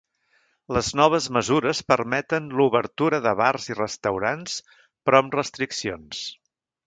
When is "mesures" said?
1.35-1.81